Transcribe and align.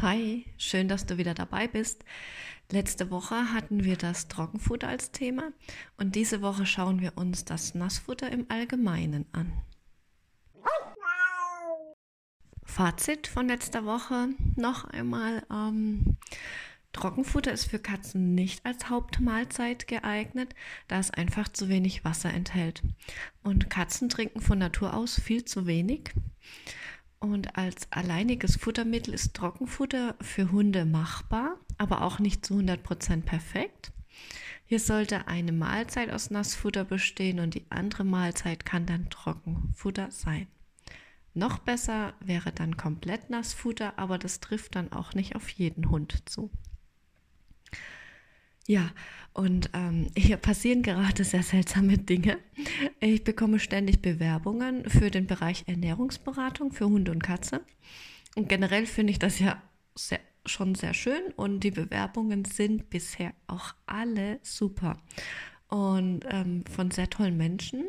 Hi, 0.00 0.44
schön, 0.58 0.86
dass 0.86 1.06
du 1.06 1.18
wieder 1.18 1.34
dabei 1.34 1.66
bist. 1.66 2.04
Letzte 2.70 3.10
Woche 3.10 3.52
hatten 3.52 3.82
wir 3.82 3.96
das 3.96 4.28
Trockenfutter 4.28 4.86
als 4.86 5.10
Thema 5.10 5.50
und 5.96 6.14
diese 6.14 6.40
Woche 6.40 6.66
schauen 6.66 7.00
wir 7.00 7.16
uns 7.16 7.44
das 7.44 7.74
Nassfutter 7.74 8.30
im 8.30 8.46
Allgemeinen 8.48 9.26
an. 9.32 9.52
Fazit 12.62 13.26
von 13.26 13.48
letzter 13.48 13.86
Woche 13.86 14.28
noch 14.54 14.84
einmal. 14.84 15.44
Ähm, 15.50 16.16
Trockenfutter 16.92 17.50
ist 17.50 17.64
für 17.64 17.80
Katzen 17.80 18.36
nicht 18.36 18.64
als 18.64 18.88
Hauptmahlzeit 18.88 19.88
geeignet, 19.88 20.54
da 20.86 21.00
es 21.00 21.10
einfach 21.10 21.48
zu 21.48 21.68
wenig 21.68 22.04
Wasser 22.04 22.32
enthält. 22.32 22.82
Und 23.42 23.68
Katzen 23.68 24.08
trinken 24.08 24.40
von 24.42 24.58
Natur 24.58 24.94
aus 24.94 25.18
viel 25.20 25.44
zu 25.44 25.66
wenig. 25.66 26.12
Und 27.20 27.56
als 27.56 27.90
alleiniges 27.90 28.56
Futtermittel 28.56 29.12
ist 29.12 29.34
Trockenfutter 29.34 30.14
für 30.20 30.52
Hunde 30.52 30.84
machbar, 30.84 31.58
aber 31.76 32.02
auch 32.02 32.18
nicht 32.20 32.46
zu 32.46 32.54
100% 32.54 33.22
perfekt. 33.22 33.92
Hier 34.66 34.78
sollte 34.80 35.26
eine 35.28 35.52
Mahlzeit 35.52 36.10
aus 36.10 36.30
Nassfutter 36.30 36.84
bestehen 36.84 37.40
und 37.40 37.54
die 37.54 37.64
andere 37.70 38.04
Mahlzeit 38.04 38.64
kann 38.64 38.86
dann 38.86 39.08
Trockenfutter 39.08 40.10
sein. 40.10 40.46
Noch 41.34 41.58
besser 41.58 42.14
wäre 42.20 42.52
dann 42.52 42.76
komplett 42.76 43.30
Nassfutter, 43.30 43.98
aber 43.98 44.18
das 44.18 44.40
trifft 44.40 44.74
dann 44.74 44.92
auch 44.92 45.14
nicht 45.14 45.36
auf 45.36 45.48
jeden 45.48 45.88
Hund 45.88 46.28
zu. 46.28 46.50
Ja, 48.68 48.90
und 49.32 49.70
ähm, 49.72 50.08
hier 50.14 50.36
passieren 50.36 50.82
gerade 50.82 51.24
sehr 51.24 51.42
seltsame 51.42 51.96
Dinge. 51.96 52.36
Ich 53.00 53.24
bekomme 53.24 53.60
ständig 53.60 54.02
Bewerbungen 54.02 54.88
für 54.90 55.10
den 55.10 55.26
Bereich 55.26 55.64
Ernährungsberatung 55.66 56.72
für 56.72 56.84
Hunde 56.84 57.10
und 57.10 57.22
Katze. 57.22 57.62
Und 58.36 58.50
generell 58.50 58.84
finde 58.84 59.12
ich 59.12 59.18
das 59.18 59.38
ja 59.38 59.62
sehr, 59.94 60.20
schon 60.44 60.74
sehr 60.74 60.92
schön 60.92 61.32
und 61.36 61.60
die 61.60 61.70
Bewerbungen 61.70 62.44
sind 62.44 62.90
bisher 62.90 63.32
auch 63.46 63.74
alle 63.86 64.38
super 64.42 64.98
und 65.68 66.26
ähm, 66.28 66.64
von 66.70 66.90
sehr 66.90 67.08
tollen 67.08 67.38
Menschen. 67.38 67.86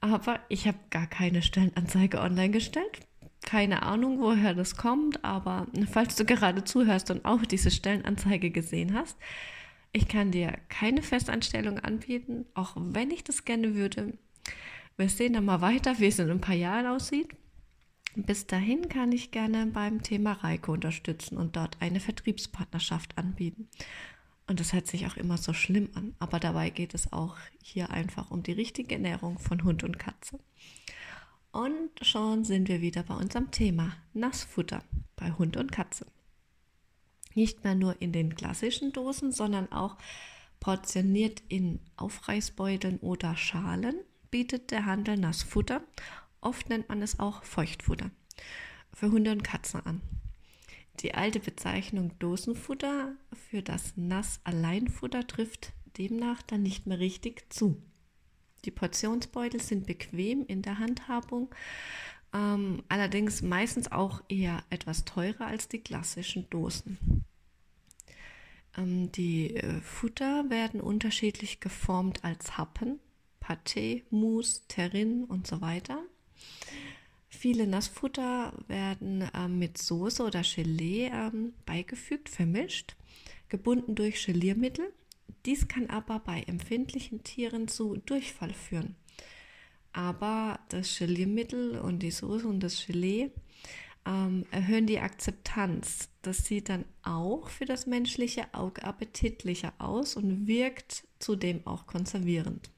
Aber 0.00 0.40
ich 0.48 0.66
habe 0.66 0.78
gar 0.88 1.06
keine 1.06 1.42
Stellenanzeige 1.42 2.22
online 2.22 2.50
gestellt. 2.50 3.00
Keine 3.42 3.82
Ahnung, 3.82 4.20
woher 4.20 4.54
das 4.54 4.76
kommt, 4.76 5.22
aber 5.22 5.66
falls 5.92 6.16
du 6.16 6.24
gerade 6.24 6.64
zuhörst 6.64 7.10
und 7.10 7.26
auch 7.26 7.44
diese 7.44 7.70
Stellenanzeige 7.70 8.50
gesehen 8.50 8.94
hast, 8.94 9.18
ich 9.96 10.08
kann 10.08 10.30
dir 10.30 10.52
keine 10.68 11.00
Festanstellung 11.02 11.78
anbieten, 11.78 12.44
auch 12.52 12.72
wenn 12.76 13.10
ich 13.10 13.24
das 13.24 13.46
gerne 13.46 13.74
würde. 13.74 14.12
Wir 14.98 15.08
sehen 15.08 15.32
dann 15.32 15.46
mal 15.46 15.62
weiter, 15.62 15.98
wie 15.98 16.06
es 16.06 16.18
in 16.18 16.30
ein 16.30 16.40
paar 16.40 16.54
Jahren 16.54 16.86
aussieht. 16.86 17.30
Bis 18.14 18.46
dahin 18.46 18.90
kann 18.90 19.10
ich 19.12 19.30
gerne 19.30 19.64
beim 19.66 20.02
Thema 20.02 20.32
Reike 20.32 20.70
unterstützen 20.70 21.38
und 21.38 21.56
dort 21.56 21.80
eine 21.80 22.00
Vertriebspartnerschaft 22.00 23.16
anbieten. 23.16 23.68
Und 24.46 24.60
das 24.60 24.74
hört 24.74 24.86
sich 24.86 25.06
auch 25.06 25.16
immer 25.16 25.38
so 25.38 25.54
schlimm 25.54 25.88
an, 25.94 26.14
aber 26.18 26.40
dabei 26.40 26.68
geht 26.68 26.92
es 26.92 27.14
auch 27.14 27.36
hier 27.62 27.88
einfach 27.90 28.30
um 28.30 28.42
die 28.42 28.52
richtige 28.52 28.96
Ernährung 28.96 29.38
von 29.38 29.64
Hund 29.64 29.82
und 29.82 29.98
Katze. 29.98 30.38
Und 31.52 31.90
schon 32.02 32.44
sind 32.44 32.68
wir 32.68 32.82
wieder 32.82 33.02
bei 33.02 33.14
unserem 33.14 33.50
Thema 33.50 33.96
Nassfutter 34.12 34.82
bei 35.16 35.32
Hund 35.32 35.56
und 35.56 35.72
Katze. 35.72 36.06
Nicht 37.36 37.64
mehr 37.64 37.74
nur 37.74 38.00
in 38.00 38.12
den 38.12 38.34
klassischen 38.34 38.92
Dosen, 38.92 39.30
sondern 39.30 39.70
auch 39.70 39.98
portioniert 40.58 41.42
in 41.48 41.80
Aufreißbeuteln 41.96 42.98
oder 42.98 43.36
Schalen 43.36 43.94
bietet 44.30 44.70
der 44.70 44.86
Handel 44.86 45.18
Nassfutter. 45.18 45.82
Oft 46.40 46.70
nennt 46.70 46.88
man 46.88 47.02
es 47.02 47.20
auch 47.20 47.44
Feuchtfutter 47.44 48.10
für 48.94 49.12
Hunde 49.12 49.32
und 49.32 49.44
Katzen 49.44 49.84
an. 49.84 50.00
Die 51.00 51.12
alte 51.12 51.38
Bezeichnung 51.38 52.18
Dosenfutter 52.18 53.14
für 53.50 53.62
das 53.62 53.92
Nass-Alleinfutter 53.96 55.26
trifft 55.26 55.74
demnach 55.98 56.40
dann 56.40 56.62
nicht 56.62 56.86
mehr 56.86 56.98
richtig 56.98 57.52
zu. 57.52 57.82
Die 58.64 58.70
Portionsbeutel 58.70 59.60
sind 59.60 59.86
bequem 59.86 60.46
in 60.46 60.62
der 60.62 60.78
Handhabung, 60.78 61.54
ähm, 62.32 62.82
allerdings 62.88 63.42
meistens 63.42 63.92
auch 63.92 64.22
eher 64.28 64.64
etwas 64.70 65.04
teurer 65.04 65.46
als 65.46 65.68
die 65.68 65.80
klassischen 65.80 66.48
Dosen. 66.50 67.15
Ähm, 68.76 69.12
die 69.12 69.56
äh, 69.56 69.80
Futter 69.80 70.48
werden 70.50 70.80
unterschiedlich 70.80 71.60
geformt 71.60 72.24
als 72.24 72.56
Happen, 72.58 73.00
Pâté, 73.40 74.02
Mousse, 74.10 74.62
Terrine 74.68 75.26
und 75.26 75.46
so 75.46 75.60
weiter. 75.60 76.02
Viele 77.28 77.66
Nassfutter 77.66 78.52
werden 78.66 79.28
ähm, 79.34 79.58
mit 79.58 79.78
Soße 79.78 80.22
oder 80.22 80.42
Gelee 80.42 81.10
ähm, 81.12 81.52
beigefügt, 81.66 82.28
vermischt, 82.28 82.96
gebunden 83.48 83.94
durch 83.94 84.24
Geliermittel. 84.24 84.92
Dies 85.44 85.68
kann 85.68 85.90
aber 85.90 86.18
bei 86.18 86.42
empfindlichen 86.42 87.22
Tieren 87.24 87.68
zu 87.68 87.96
Durchfall 87.98 88.52
führen. 88.52 88.96
Aber 89.92 90.60
das 90.68 90.98
Geliermittel 90.98 91.78
und 91.78 92.00
die 92.00 92.10
Soße 92.10 92.46
und 92.48 92.60
das 92.60 92.86
Gelee 92.86 93.30
ähm, 94.06 94.46
erhöhen 94.50 94.86
die 94.86 95.00
Akzeptanz. 95.00 96.08
Das 96.22 96.44
sieht 96.44 96.68
dann 96.68 96.84
auch 97.02 97.48
für 97.48 97.64
das 97.64 97.86
menschliche 97.86 98.54
Auge 98.54 98.84
appetitlicher 98.84 99.72
aus 99.78 100.16
und 100.16 100.46
wirkt 100.46 101.06
zudem 101.18 101.66
auch 101.66 101.86
konservierend. 101.86 102.70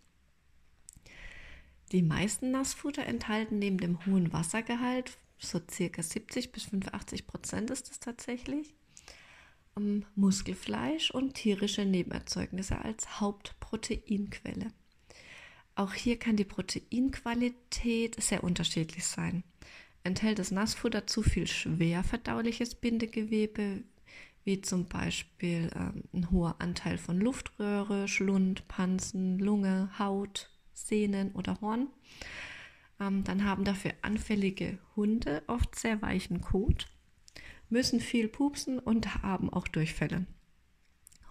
Die 1.93 2.03
meisten 2.03 2.51
Nassfutter 2.51 3.05
enthalten 3.07 3.59
neben 3.59 3.79
dem 3.79 4.05
hohen 4.05 4.33
Wassergehalt, 4.33 5.17
so 5.39 5.61
circa 5.71 6.03
70 6.03 6.53
bis 6.53 6.65
85 6.65 7.27
Prozent 7.27 7.71
ist 7.71 7.91
es 7.91 8.01
tatsächlich, 8.01 8.75
ähm, 9.77 10.05
Muskelfleisch 10.15 11.11
und 11.11 11.35
tierische 11.35 11.85
Nebenerzeugnisse 11.85 12.83
als 12.85 13.21
Hauptproteinquelle. 13.21 14.73
Auch 15.77 15.95
hier 15.95 16.19
kann 16.19 16.37
die 16.37 16.45
Proteinqualität 16.45 18.21
sehr 18.21 18.43
unterschiedlich 18.43 19.07
sein. 19.07 19.45
Enthält 20.05 20.39
das 20.39 20.51
Nassfutter 20.51 21.07
zu 21.07 21.23
viel 21.23 21.47
schwer 21.47 22.03
verdauliches 22.03 22.75
Bindegewebe, 22.75 23.83
wie 24.45 24.63
zum 24.63 24.89
Beispiel 24.89 25.71
ähm, 25.75 26.05
ein 26.15 26.31
hoher 26.31 26.57
Anteil 26.59 26.97
von 26.97 27.19
Luftröhre, 27.19 28.09
Schlund, 28.09 28.67
Pansen, 28.69 29.39
Lunge, 29.39 29.91
Haut, 29.99 30.51
Sehnen 30.73 31.33
oder 31.33 31.61
Horn. 31.61 31.89
Ähm, 33.01 33.25
dann 33.25 33.45
haben 33.45 33.65
dafür 33.65 33.93
anfällige 34.03 34.79
Hunde 34.97 35.43
oft 35.47 35.79
sehr 35.79 36.01
weichen 36.01 36.41
Kot, 36.41 36.87
müssen 37.69 38.01
viel 38.01 38.29
pupsen 38.29 38.79
und 38.79 39.23
haben 39.23 39.53
auch 39.53 39.69
Durchfälle. 39.69 40.27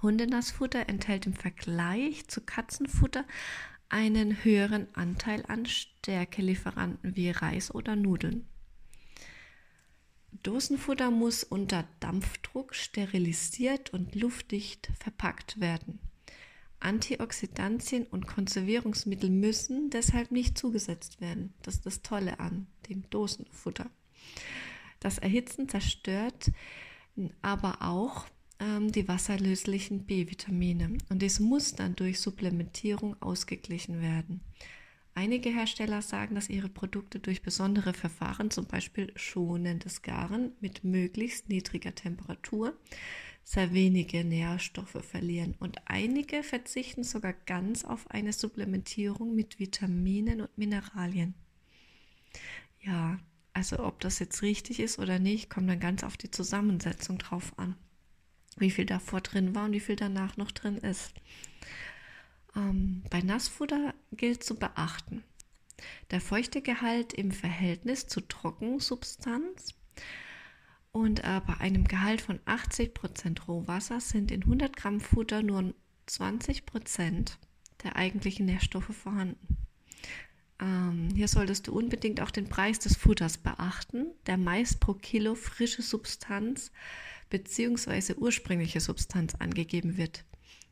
Hundenassfutter 0.01 0.87
enthält 0.87 1.25
im 1.25 1.33
Vergleich 1.33 2.27
zu 2.27 2.41
Katzenfutter 2.41 3.25
einen 3.89 4.43
höheren 4.43 4.87
Anteil 4.93 5.43
an 5.47 5.65
Stärkelieferanten 5.65 7.15
wie 7.15 7.31
Reis 7.31 7.73
oder 7.73 7.95
Nudeln. 7.95 8.47
Dosenfutter 10.31 11.11
muss 11.11 11.43
unter 11.43 11.87
Dampfdruck 11.99 12.75
sterilisiert 12.75 13.91
und 13.91 14.15
luftdicht 14.15 14.91
verpackt 14.99 15.59
werden. 15.59 15.99
Antioxidantien 16.79 18.05
und 18.05 18.27
Konservierungsmittel 18.27 19.29
müssen 19.29 19.89
deshalb 19.89 20.31
nicht 20.31 20.57
zugesetzt 20.57 21.21
werden. 21.21 21.53
Das 21.63 21.75
ist 21.75 21.85
das 21.85 22.01
Tolle 22.01 22.39
an 22.39 22.67
dem 22.89 23.09
Dosenfutter. 23.09 23.89
Das 24.99 25.17
Erhitzen 25.17 25.69
zerstört 25.69 26.51
aber 27.41 27.81
auch 27.81 28.27
ähm, 28.59 28.91
die 28.91 29.07
wasserlöslichen 29.07 30.05
B-Vitamine 30.05 30.97
und 31.09 31.21
dies 31.21 31.39
muss 31.39 31.73
dann 31.73 31.95
durch 31.95 32.19
Supplementierung 32.19 33.19
ausgeglichen 33.21 34.01
werden. 34.01 34.41
Einige 35.17 35.49
Hersteller 35.49 36.03
sagen, 36.03 36.35
dass 36.35 36.47
ihre 36.47 36.69
Produkte 36.69 37.19
durch 37.19 37.41
besondere 37.41 37.93
Verfahren, 37.93 38.51
zum 38.51 38.67
Beispiel 38.67 39.11
schonendes 39.15 40.03
Garen 40.03 40.51
mit 40.59 40.83
möglichst 40.83 41.49
niedriger 41.49 41.95
Temperatur, 41.95 42.77
sehr 43.43 43.73
wenige 43.73 44.23
Nährstoffe 44.23 45.03
verlieren 45.03 45.55
und 45.57 45.79
einige 45.85 46.43
verzichten 46.43 47.03
sogar 47.03 47.33
ganz 47.33 47.83
auf 47.83 48.11
eine 48.11 48.31
Supplementierung 48.31 49.33
mit 49.33 49.57
Vitaminen 49.57 50.41
und 50.41 50.55
Mineralien. 50.55 51.33
Ja, 52.81 53.17
also 53.53 53.79
ob 53.79 53.99
das 54.01 54.19
jetzt 54.19 54.43
richtig 54.43 54.79
ist 54.79 54.99
oder 54.99 55.17
nicht, 55.17 55.49
kommt 55.49 55.67
dann 55.67 55.79
ganz 55.79 56.03
auf 56.03 56.17
die 56.17 56.29
Zusammensetzung 56.29 57.17
drauf 57.17 57.57
an. 57.57 57.75
Wie 58.55 58.69
viel 58.69 58.85
davor 58.85 59.21
drin 59.21 59.55
war 59.55 59.65
und 59.65 59.71
wie 59.71 59.79
viel 59.79 59.95
danach 59.95 60.37
noch 60.37 60.51
drin 60.51 60.77
ist. 60.77 61.15
Ähm, 62.57 63.03
bei 63.09 63.21
Nassfutter 63.21 63.93
gilt 64.11 64.43
zu 64.43 64.55
beachten, 64.55 65.23
der 66.11 66.19
Feuchtegehalt 66.19 67.13
im 67.13 67.31
Verhältnis 67.31 68.07
zur 68.07 68.27
Trockensubstanz 68.27 69.75
und 70.91 71.19
äh, 71.19 71.41
bei 71.45 71.57
einem 71.57 71.83
Gehalt 71.83 72.21
von 72.21 72.39
80% 72.39 73.45
Rohwasser 73.45 74.01
sind 74.01 74.31
in 74.31 74.41
100 74.41 74.75
Gramm 74.75 74.99
Futter 74.99 75.43
nur 75.43 75.73
20% 76.09 77.33
der 77.83 77.95
eigentlichen 77.95 78.47
Nährstoffe 78.47 78.95
vorhanden. 78.95 79.57
Ähm, 80.59 81.09
hier 81.13 81.27
solltest 81.27 81.67
du 81.67 81.77
unbedingt 81.77 82.21
auch 82.21 82.31
den 82.31 82.49
Preis 82.49 82.79
des 82.79 82.97
Futters 82.97 83.37
beachten, 83.37 84.07
der 84.25 84.37
meist 84.37 84.79
pro 84.79 84.95
Kilo 84.95 85.35
frische 85.35 85.83
Substanz 85.83 86.71
bzw. 87.29 88.15
ursprüngliche 88.15 88.79
Substanz 88.79 89.35
angegeben 89.35 89.97
wird. 89.97 90.25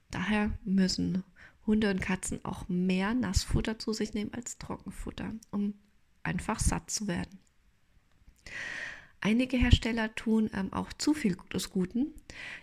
Daher 0.10 0.58
müssen 0.64 1.24
Hunde 1.68 1.90
und 1.90 2.02
Katzen 2.02 2.44
auch 2.44 2.68
mehr 2.68 3.14
Nassfutter 3.14 3.80
zu 3.80 3.94
sich 3.94 4.14
nehmen 4.14 4.34
als 4.34 4.58
Trockenfutter, 4.58 5.34
um 5.52 5.74
einfach 6.24 6.60
satt 6.60 6.90
zu 6.90 7.08
werden. 7.08 7.40
Einige 9.22 9.58
Hersteller 9.58 10.14
tun 10.14 10.52
ähm, 10.54 10.72
auch 10.72 10.94
zu 10.94 11.16
viel 11.16 11.36
des 11.52 11.72
Guten. 11.72 12.14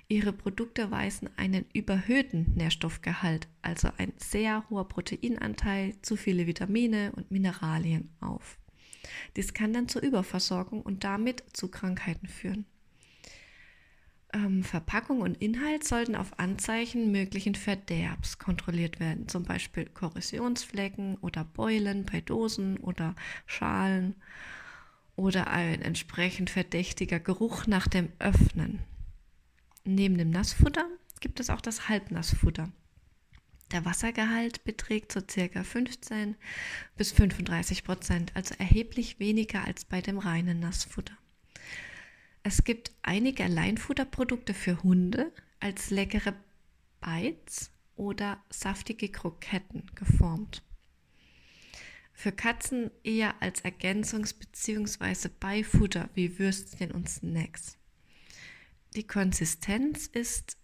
Ihre 0.07 0.33
Produkte 0.33 0.93
weisen 0.93 1.29
einen 1.37 1.65
überhöhten 1.73 2.55
Nährstoffgehalt, 2.55 3.49
also 3.63 3.89
ein 3.99 4.13
sehr 4.17 4.69
hoher 4.71 4.87
Proteinanteil, 4.87 5.97
zu 6.03 6.15
viele 6.17 6.47
Vitamine 6.47 7.13
und 7.17 7.33
Mineralien 7.33 8.11
auf. 8.21 8.59
Dies 9.35 9.55
kann 9.55 9.73
dann 9.73 9.89
zur 9.89 10.03
Überversorgung 10.03 10.83
und 10.83 11.03
damit 11.03 11.43
zu 11.53 11.69
Krankheiten 11.69 12.29
führen. 12.29 12.65
Ähm, 14.35 14.65
Verpackung 14.65 15.21
und 15.21 15.43
Inhalt 15.43 15.85
sollten 15.85 16.17
auf 16.17 16.39
Anzeichen 16.39 17.13
möglichen 17.13 17.55
Verderbs 17.55 18.39
kontrolliert 18.39 18.99
werden, 18.99 19.29
zum 19.29 19.43
Beispiel 19.43 19.87
Korrosionsflecken 19.87 21.17
oder 21.19 21.45
Beulen 21.45 22.07
bei 22.07 22.23
Dosen 22.23 22.79
oder 22.79 23.15
Schalen 23.47 24.15
oder 25.17 25.49
ein 25.49 25.83
entsprechend 25.83 26.49
verdächtiger 26.49 27.21
Geruch 27.21 27.67
nach 27.67 27.89
dem 27.89 28.09
Öffnen. 28.19 28.81
Neben 29.85 30.17
dem 30.17 30.31
Nassfutter 30.31 30.87
gibt 31.21 31.39
es 31.39 31.51
auch 31.51 31.61
das 31.61 31.89
Halbnassfutter. 31.91 32.71
Der 33.73 33.85
Wassergehalt 33.85 34.65
beträgt 34.65 35.13
so 35.13 35.21
circa 35.29 35.63
15 35.63 36.37
bis 36.97 37.13
35 37.13 37.85
Prozent, 37.85 38.33
also 38.35 38.55
erheblich 38.59 39.19
weniger 39.19 39.65
als 39.65 39.85
bei 39.85 40.01
dem 40.01 40.19
reinen 40.19 40.61
Nassfutter. 40.61 41.17
Es 42.43 42.65
gibt 42.65 42.93
einige 43.03 43.45
Alleinfutterprodukte 43.45 44.53
für 44.53 44.83
Hunde 44.83 45.33
als 45.61 45.91
leckere 45.91 46.35
Bites 47.01 47.71
oder 47.95 48.43
saftige 48.51 49.09
Kroketten 49.09 49.91
geformt. 49.95 50.63
Für 52.13 52.33
Katzen 52.33 52.91
eher 53.05 53.41
als 53.41 53.65
Ergänzungs- 53.65 54.35
bzw. 54.39 55.29
Beifutter 55.41 56.09
wie 56.15 56.39
Würstchen 56.39 56.91
und 56.91 57.09
Snacks. 57.09 57.79
Die 58.95 59.07
Konsistenz 59.07 60.07
ist 60.07 60.57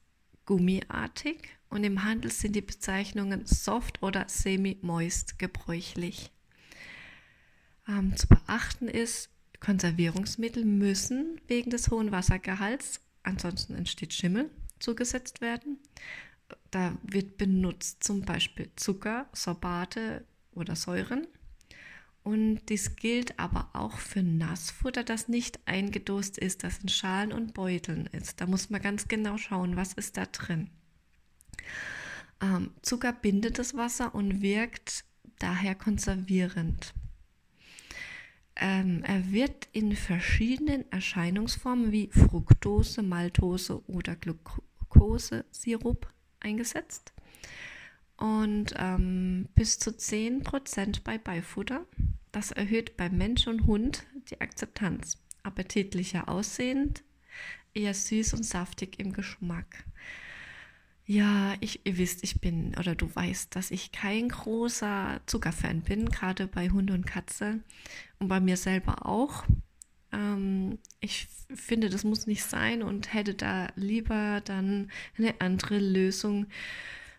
gummiartig 0.46 1.48
und 1.70 1.84
im 1.84 2.04
Handel 2.04 2.30
sind 2.30 2.56
die 2.56 2.62
Bezeichnungen 2.62 3.46
soft 3.46 4.02
oder 4.02 4.28
semi-moist 4.28 5.38
gebräuchlich. 5.38 6.30
Ähm, 7.86 8.16
zu 8.16 8.26
beachten 8.26 8.88
ist, 8.88 9.30
Konservierungsmittel 9.60 10.64
müssen 10.64 11.40
wegen 11.46 11.70
des 11.70 11.90
hohen 11.90 12.12
Wassergehalts, 12.12 13.00
ansonsten 13.22 13.74
entsteht 13.74 14.14
Schimmel, 14.14 14.50
zugesetzt 14.78 15.40
werden. 15.40 15.78
Da 16.70 16.96
wird 17.02 17.38
benutzt 17.38 18.04
zum 18.04 18.22
Beispiel 18.22 18.70
Zucker, 18.76 19.28
Sorbate 19.32 20.24
oder 20.52 20.76
Säuren. 20.76 21.26
Und 22.22 22.60
dies 22.68 22.96
gilt 22.96 23.38
aber 23.38 23.70
auch 23.72 23.96
für 23.98 24.22
Nassfutter, 24.22 25.02
das 25.02 25.28
nicht 25.28 25.60
eingedost 25.66 26.36
ist, 26.36 26.62
das 26.62 26.78
in 26.78 26.88
Schalen 26.88 27.32
und 27.32 27.54
Beuteln 27.54 28.06
ist. 28.06 28.40
Da 28.40 28.46
muss 28.46 28.70
man 28.70 28.82
ganz 28.82 29.08
genau 29.08 29.38
schauen, 29.38 29.76
was 29.76 29.94
ist 29.94 30.16
da 30.16 30.26
drin. 30.26 30.68
Ähm, 32.42 32.72
Zucker 32.82 33.12
bindet 33.12 33.58
das 33.58 33.74
Wasser 33.76 34.14
und 34.14 34.42
wirkt 34.42 35.04
daher 35.38 35.74
konservierend. 35.74 36.92
Ähm, 38.60 39.02
er 39.04 39.30
wird 39.30 39.68
in 39.72 39.94
verschiedenen 39.94 40.90
Erscheinungsformen 40.90 41.92
wie 41.92 42.10
Fructose, 42.10 43.02
Maltose 43.02 43.82
oder 43.88 44.16
Glukosesirup 44.16 46.12
eingesetzt 46.40 47.12
und 48.16 48.74
ähm, 48.76 49.48
bis 49.54 49.78
zu 49.78 49.90
10% 49.90 51.04
bei 51.04 51.18
Beifutter. 51.18 51.86
Das 52.32 52.50
erhöht 52.50 52.96
bei 52.96 53.08
Mensch 53.08 53.46
und 53.46 53.66
Hund 53.66 54.04
die 54.30 54.40
Akzeptanz. 54.40 55.18
Appetitlicher 55.44 56.28
aussehend, 56.28 57.04
eher 57.72 57.94
süß 57.94 58.34
und 58.34 58.44
saftig 58.44 58.98
im 58.98 59.12
Geschmack. 59.12 59.84
Ja, 61.10 61.54
ich, 61.60 61.86
ihr 61.86 61.96
wisst, 61.96 62.22
ich 62.22 62.38
bin, 62.38 62.74
oder 62.78 62.94
du 62.94 63.08
weißt, 63.14 63.56
dass 63.56 63.70
ich 63.70 63.92
kein 63.92 64.28
großer 64.28 65.22
Zuckerfan 65.24 65.80
bin, 65.80 66.10
gerade 66.10 66.46
bei 66.46 66.68
Hund 66.68 66.90
und 66.90 67.06
Katze 67.06 67.60
und 68.18 68.28
bei 68.28 68.40
mir 68.40 68.58
selber 68.58 69.06
auch. 69.06 69.44
Ähm, 70.12 70.78
ich 71.00 71.28
finde, 71.54 71.88
das 71.88 72.04
muss 72.04 72.26
nicht 72.26 72.44
sein 72.44 72.82
und 72.82 73.14
hätte 73.14 73.32
da 73.32 73.68
lieber 73.74 74.42
dann 74.44 74.90
eine 75.16 75.40
andere 75.40 75.78
Lösung 75.78 76.44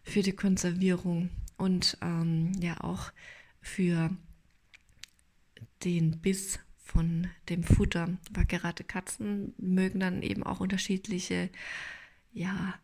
für 0.03 0.21
die 0.21 0.33
Konservierung 0.33 1.31
und 1.57 1.97
ähm, 2.03 2.51
ja 2.61 2.81
auch 2.81 3.11
für 3.59 4.11
den 5.83 6.21
Biss 6.21 6.59
von 6.77 7.27
dem 7.49 7.63
Futter. 7.63 8.19
Weil 8.29 8.45
gerade 8.45 8.83
Katzen 8.83 9.55
mögen 9.57 9.99
dann 9.99 10.21
eben 10.21 10.43
auch 10.43 10.59
unterschiedliche, 10.59 11.49
ja, 12.31 12.75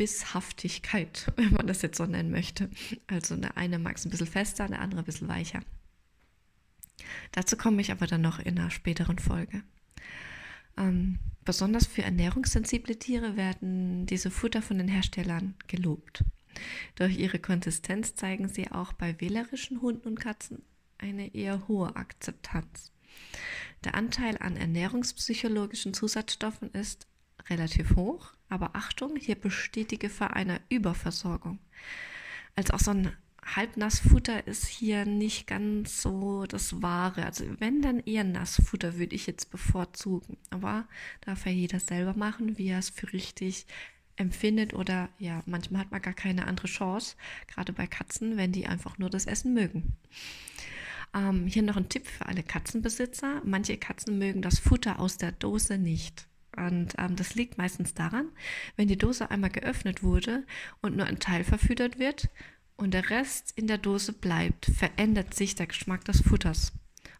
Bisshaftigkeit, 0.00 1.30
wenn 1.36 1.52
man 1.52 1.66
das 1.66 1.82
jetzt 1.82 1.98
so 1.98 2.06
nennen 2.06 2.30
möchte. 2.30 2.70
Also 3.06 3.34
eine 3.34 3.58
eine 3.58 3.78
mag 3.78 3.98
es 3.98 4.06
ein 4.06 4.10
bisschen 4.10 4.26
fester, 4.26 4.64
eine 4.64 4.78
andere 4.78 5.02
ein 5.02 5.04
bisschen 5.04 5.28
weicher. 5.28 5.60
Dazu 7.32 7.58
komme 7.58 7.82
ich 7.82 7.92
aber 7.92 8.06
dann 8.06 8.22
noch 8.22 8.38
in 8.38 8.58
einer 8.58 8.70
späteren 8.70 9.18
Folge. 9.18 9.62
Ähm, 10.78 11.18
besonders 11.44 11.86
für 11.86 12.02
ernährungssensible 12.02 12.98
Tiere 12.98 13.36
werden 13.36 14.06
diese 14.06 14.30
Futter 14.30 14.62
von 14.62 14.78
den 14.78 14.88
Herstellern 14.88 15.54
gelobt. 15.66 16.24
Durch 16.94 17.18
ihre 17.18 17.38
Konsistenz 17.38 18.14
zeigen 18.14 18.48
sie 18.48 18.72
auch 18.72 18.94
bei 18.94 19.20
wählerischen 19.20 19.82
Hunden 19.82 20.08
und 20.08 20.18
Katzen 20.18 20.62
eine 20.96 21.34
eher 21.34 21.68
hohe 21.68 21.94
Akzeptanz. 21.94 22.90
Der 23.84 23.94
Anteil 23.94 24.38
an 24.38 24.56
ernährungspsychologischen 24.56 25.92
Zusatzstoffen 25.92 26.70
ist 26.70 27.06
relativ 27.50 27.96
hoch, 27.96 28.32
aber 28.50 28.74
Achtung, 28.74 29.16
hier 29.16 29.36
besteht 29.36 29.90
die 29.90 29.98
Gefahr 29.98 30.34
einer 30.34 30.60
Überversorgung. 30.68 31.58
Als 32.56 32.70
auch 32.70 32.80
so 32.80 32.90
ein 32.90 33.12
Halbnassfutter 33.42 34.46
ist 34.46 34.66
hier 34.66 35.06
nicht 35.06 35.46
ganz 35.46 36.02
so 36.02 36.44
das 36.46 36.82
Wahre. 36.82 37.24
Also 37.24 37.44
wenn 37.58 37.82
dann 37.82 38.00
eher 38.00 38.24
Nassfutter 38.24 38.98
würde 38.98 39.14
ich 39.14 39.26
jetzt 39.26 39.50
bevorzugen. 39.50 40.36
Aber 40.50 40.86
darf 41.22 41.46
ja 41.46 41.52
jeder 41.52 41.80
selber 41.80 42.14
machen, 42.14 42.58
wie 42.58 42.68
er 42.68 42.78
es 42.78 42.90
für 42.90 43.12
richtig 43.12 43.66
empfindet 44.16 44.74
oder 44.74 45.08
ja, 45.18 45.42
manchmal 45.46 45.80
hat 45.80 45.90
man 45.90 46.02
gar 46.02 46.12
keine 46.12 46.46
andere 46.46 46.66
Chance, 46.66 47.16
gerade 47.46 47.72
bei 47.72 47.86
Katzen, 47.86 48.36
wenn 48.36 48.52
die 48.52 48.66
einfach 48.66 48.98
nur 48.98 49.08
das 49.08 49.24
Essen 49.24 49.54
mögen. 49.54 49.94
Ähm, 51.14 51.46
hier 51.46 51.62
noch 51.62 51.76
ein 51.76 51.88
Tipp 51.88 52.06
für 52.06 52.26
alle 52.26 52.42
Katzenbesitzer. 52.42 53.40
Manche 53.44 53.78
Katzen 53.78 54.18
mögen 54.18 54.42
das 54.42 54.58
Futter 54.58 55.00
aus 55.00 55.16
der 55.16 55.32
Dose 55.32 55.78
nicht. 55.78 56.28
Und 56.56 56.94
ähm, 56.98 57.16
das 57.16 57.34
liegt 57.34 57.58
meistens 57.58 57.94
daran, 57.94 58.28
wenn 58.76 58.88
die 58.88 58.98
Dose 58.98 59.30
einmal 59.30 59.50
geöffnet 59.50 60.02
wurde 60.02 60.44
und 60.80 60.96
nur 60.96 61.06
ein 61.06 61.20
Teil 61.20 61.44
verfüttert 61.44 61.98
wird 61.98 62.28
und 62.76 62.94
der 62.94 63.10
Rest 63.10 63.52
in 63.56 63.66
der 63.66 63.78
Dose 63.78 64.12
bleibt, 64.12 64.66
verändert 64.66 65.34
sich 65.34 65.54
der 65.54 65.66
Geschmack 65.66 66.04
des 66.04 66.22
Futters. 66.22 66.72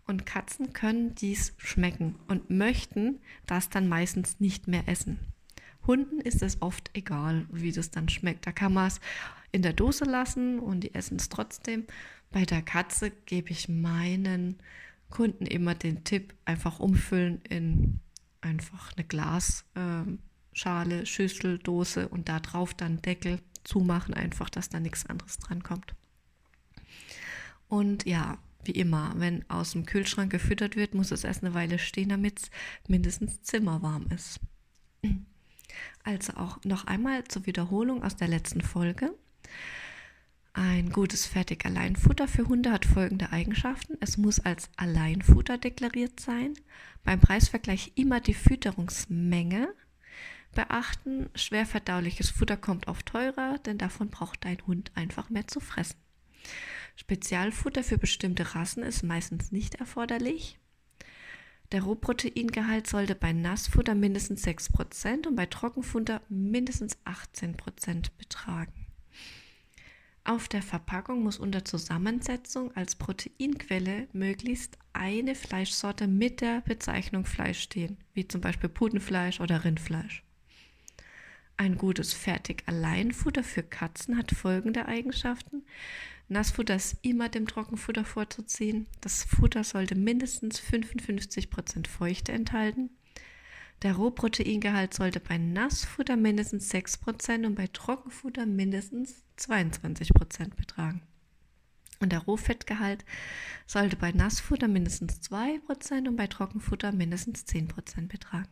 Und 0.06 0.26
Katzen 0.26 0.72
können 0.72 1.14
dies 1.14 1.54
schmecken 1.58 2.16
und 2.26 2.50
möchten 2.50 3.20
das 3.46 3.68
dann 3.68 3.88
meistens 3.88 4.40
nicht 4.40 4.66
mehr 4.66 4.88
essen. 4.88 5.20
Hunden 5.86 6.20
ist 6.20 6.42
es 6.42 6.60
oft 6.62 6.90
egal, 6.94 7.46
wie 7.50 7.72
das 7.72 7.90
dann 7.90 8.08
schmeckt. 8.08 8.46
Da 8.46 8.52
kann 8.52 8.72
man 8.72 8.88
es 8.88 9.00
in 9.52 9.62
der 9.62 9.72
Dose 9.72 10.04
lassen 10.04 10.58
und 10.58 10.80
die 10.80 10.94
essen 10.94 11.16
es 11.16 11.28
trotzdem. 11.28 11.84
Bei 12.30 12.44
der 12.44 12.62
Katze 12.62 13.10
gebe 13.26 13.50
ich 13.50 13.68
meinen 13.68 14.56
Kunden 15.10 15.46
immer 15.46 15.74
den 15.74 16.04
Tipp, 16.04 16.34
einfach 16.44 16.80
umfüllen 16.80 17.40
in 17.48 18.00
einfach 18.40 18.92
eine 18.96 19.06
Glasschale, 19.06 21.02
äh, 21.02 21.06
Schüssel, 21.06 21.58
Dose 21.58 22.08
und 22.08 22.28
da 22.28 22.40
drauf 22.40 22.74
dann 22.74 23.02
Deckel 23.02 23.40
zumachen, 23.64 24.14
einfach, 24.14 24.50
dass 24.50 24.68
da 24.68 24.80
nichts 24.80 25.06
anderes 25.06 25.38
dran 25.38 25.62
kommt. 25.62 25.94
Und 27.68 28.04
ja, 28.04 28.38
wie 28.64 28.72
immer, 28.72 29.14
wenn 29.16 29.48
aus 29.48 29.72
dem 29.72 29.86
Kühlschrank 29.86 30.30
gefüttert 30.30 30.76
wird, 30.76 30.94
muss 30.94 31.10
es 31.10 31.24
erst 31.24 31.42
eine 31.42 31.54
Weile 31.54 31.78
stehen, 31.78 32.10
damit 32.10 32.40
es 32.40 32.50
mindestens 32.88 33.42
zimmerwarm 33.42 34.08
ist. 34.14 34.40
Also 36.02 36.34
auch 36.34 36.62
noch 36.64 36.86
einmal 36.86 37.24
zur 37.24 37.46
Wiederholung 37.46 38.02
aus 38.02 38.16
der 38.16 38.28
letzten 38.28 38.60
Folge. 38.60 39.14
Ein 40.52 40.90
gutes 40.90 41.26
Fertig-Alleinfutter 41.26 42.26
für 42.26 42.48
Hunde 42.48 42.72
hat 42.72 42.84
folgende 42.84 43.30
Eigenschaften. 43.30 43.96
Es 44.00 44.16
muss 44.16 44.40
als 44.40 44.68
Alleinfutter 44.76 45.58
deklariert 45.58 46.18
sein. 46.18 46.54
Beim 47.04 47.20
Preisvergleich 47.20 47.92
immer 47.94 48.20
die 48.20 48.34
Fütterungsmenge 48.34 49.72
beachten. 50.52 51.30
Schwer 51.36 51.66
verdauliches 51.66 52.30
Futter 52.30 52.56
kommt 52.56 52.88
oft 52.88 53.06
teurer, 53.06 53.58
denn 53.58 53.78
davon 53.78 54.10
braucht 54.10 54.44
dein 54.44 54.58
Hund 54.66 54.90
einfach 54.96 55.30
mehr 55.30 55.46
zu 55.46 55.60
fressen. 55.60 55.96
Spezialfutter 56.96 57.84
für 57.84 57.98
bestimmte 57.98 58.54
Rassen 58.54 58.82
ist 58.82 59.04
meistens 59.04 59.52
nicht 59.52 59.76
erforderlich. 59.76 60.58
Der 61.70 61.82
Rohproteingehalt 61.82 62.88
sollte 62.88 63.14
bei 63.14 63.32
Nassfutter 63.32 63.94
mindestens 63.94 64.44
6% 64.44 65.28
und 65.28 65.36
bei 65.36 65.46
Trockenfutter 65.46 66.20
mindestens 66.28 66.98
18% 67.04 68.10
betragen. 68.18 68.86
Auf 70.30 70.46
der 70.46 70.62
Verpackung 70.62 71.24
muss 71.24 71.40
unter 71.40 71.64
Zusammensetzung 71.64 72.70
als 72.76 72.94
Proteinquelle 72.94 74.06
möglichst 74.12 74.78
eine 74.92 75.34
Fleischsorte 75.34 76.06
mit 76.06 76.40
der 76.40 76.60
Bezeichnung 76.60 77.24
Fleisch 77.24 77.58
stehen, 77.58 77.98
wie 78.14 78.28
zum 78.28 78.40
Beispiel 78.40 78.68
Putenfleisch 78.68 79.40
oder 79.40 79.64
Rindfleisch. 79.64 80.22
Ein 81.56 81.76
gutes 81.76 82.12
Fertig-Alleinfutter 82.12 83.42
für 83.42 83.64
Katzen 83.64 84.16
hat 84.16 84.30
folgende 84.30 84.86
Eigenschaften. 84.86 85.64
Nassfutter 86.28 86.76
ist 86.76 86.98
immer 87.02 87.28
dem 87.28 87.48
Trockenfutter 87.48 88.04
vorzuziehen. 88.04 88.86
Das 89.00 89.24
Futter 89.24 89.64
sollte 89.64 89.96
mindestens 89.96 90.60
55% 90.62 91.88
Feuchte 91.88 92.30
enthalten. 92.30 92.90
Der 93.82 93.94
Rohproteingehalt 93.94 94.92
sollte 94.92 95.20
bei 95.20 95.38
Nassfutter 95.38 96.16
mindestens 96.16 96.70
6% 96.72 97.46
und 97.46 97.54
bei 97.54 97.66
Trockenfutter 97.66 98.44
mindestens 98.44 99.22
22% 99.38 100.54
betragen. 100.54 101.00
Und 101.98 102.12
der 102.12 102.20
Rohfettgehalt 102.20 103.04
sollte 103.66 103.96
bei 103.96 104.12
Nassfutter 104.12 104.68
mindestens 104.68 105.20
2% 105.22 106.08
und 106.08 106.16
bei 106.16 106.26
Trockenfutter 106.26 106.92
mindestens 106.92 107.44
10% 107.46 108.08
betragen. 108.08 108.48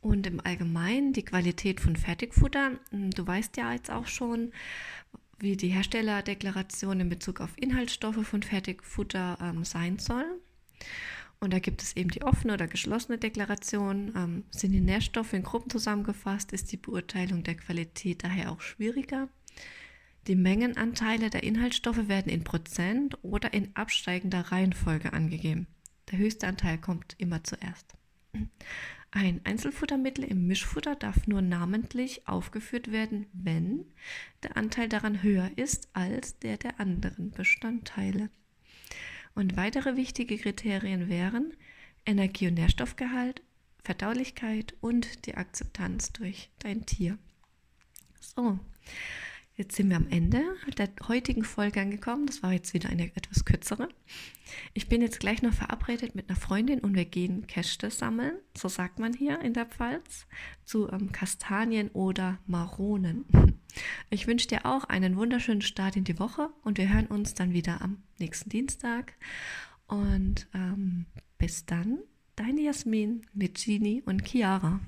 Und 0.00 0.26
im 0.26 0.40
Allgemeinen 0.44 1.12
die 1.12 1.24
Qualität 1.24 1.80
von 1.80 1.96
Fertigfutter. 1.96 2.72
Hm, 2.90 3.10
du 3.10 3.26
weißt 3.26 3.56
ja 3.56 3.72
jetzt 3.72 3.90
auch 3.90 4.06
schon, 4.06 4.52
wie 5.38 5.56
die 5.56 5.68
Herstellerdeklaration 5.68 7.00
in 7.00 7.08
Bezug 7.08 7.40
auf 7.40 7.50
Inhaltsstoffe 7.56 8.26
von 8.26 8.42
Fertigfutter 8.42 9.38
ähm, 9.40 9.64
sein 9.64 9.98
soll. 9.98 10.24
Und 11.42 11.52
da 11.52 11.58
gibt 11.58 11.82
es 11.82 11.96
eben 11.96 12.08
die 12.08 12.22
offene 12.22 12.54
oder 12.54 12.68
geschlossene 12.68 13.18
Deklaration. 13.18 14.12
Ähm, 14.14 14.44
sind 14.50 14.70
die 14.70 14.80
Nährstoffe 14.80 15.32
in 15.32 15.42
Gruppen 15.42 15.70
zusammengefasst, 15.70 16.52
ist 16.52 16.70
die 16.70 16.76
Beurteilung 16.76 17.42
der 17.42 17.56
Qualität 17.56 18.22
daher 18.22 18.52
auch 18.52 18.60
schwieriger. 18.60 19.28
Die 20.28 20.36
Mengenanteile 20.36 21.30
der 21.30 21.42
Inhaltsstoffe 21.42 22.06
werden 22.06 22.30
in 22.30 22.44
Prozent 22.44 23.18
oder 23.22 23.52
in 23.52 23.74
absteigender 23.74 24.52
Reihenfolge 24.52 25.12
angegeben. 25.12 25.66
Der 26.12 26.20
höchste 26.20 26.46
Anteil 26.46 26.78
kommt 26.78 27.16
immer 27.18 27.42
zuerst. 27.42 27.92
Ein 29.10 29.40
Einzelfuttermittel 29.42 30.22
im 30.22 30.46
Mischfutter 30.46 30.94
darf 30.94 31.26
nur 31.26 31.42
namentlich 31.42 32.28
aufgeführt 32.28 32.92
werden, 32.92 33.26
wenn 33.32 33.86
der 34.44 34.56
Anteil 34.56 34.88
daran 34.88 35.24
höher 35.24 35.50
ist 35.56 35.88
als 35.92 36.38
der 36.38 36.56
der 36.56 36.78
anderen 36.78 37.32
Bestandteile. 37.32 38.30
Und 39.34 39.56
weitere 39.56 39.96
wichtige 39.96 40.36
Kriterien 40.38 41.08
wären 41.08 41.54
Energie- 42.04 42.48
und 42.48 42.54
Nährstoffgehalt, 42.54 43.42
Verdaulichkeit 43.82 44.74
und 44.80 45.26
die 45.26 45.36
Akzeptanz 45.36 46.12
durch 46.12 46.50
dein 46.58 46.86
Tier. 46.86 47.18
So, 48.20 48.58
Jetzt 49.54 49.76
sind 49.76 49.90
wir 49.90 49.96
am 49.96 50.08
Ende 50.08 50.42
der 50.78 50.88
heutigen 51.08 51.44
Folge 51.44 51.80
angekommen. 51.80 52.26
Das 52.26 52.42
war 52.42 52.52
jetzt 52.52 52.72
wieder 52.72 52.88
eine 52.88 53.14
etwas 53.14 53.44
kürzere. 53.44 53.88
Ich 54.72 54.88
bin 54.88 55.02
jetzt 55.02 55.20
gleich 55.20 55.42
noch 55.42 55.52
verabredet 55.52 56.14
mit 56.14 56.30
einer 56.30 56.38
Freundin 56.38 56.80
und 56.80 56.94
wir 56.94 57.04
gehen 57.04 57.46
Käste 57.46 57.90
sammeln, 57.90 58.34
so 58.56 58.68
sagt 58.68 58.98
man 58.98 59.12
hier 59.12 59.40
in 59.40 59.52
der 59.52 59.66
Pfalz, 59.66 60.26
zu 60.64 60.90
ähm, 60.90 61.12
Kastanien 61.12 61.90
oder 61.90 62.38
Maronen. 62.46 63.26
Ich 64.10 64.26
wünsche 64.26 64.48
dir 64.48 64.66
auch 64.66 64.84
einen 64.84 65.16
wunderschönen 65.16 65.62
Start 65.62 65.96
in 65.96 66.04
die 66.04 66.18
Woche 66.18 66.50
und 66.62 66.78
wir 66.78 66.92
hören 66.92 67.06
uns 67.06 67.34
dann 67.34 67.52
wieder 67.52 67.80
am 67.82 68.02
nächsten 68.18 68.50
Dienstag. 68.50 69.14
Und 69.86 70.48
ähm, 70.54 71.06
bis 71.38 71.66
dann, 71.66 71.98
deine 72.36 72.62
Jasmin 72.62 73.26
mit 73.32 73.56
Gini 73.56 74.02
und 74.04 74.26
Chiara. 74.26 74.80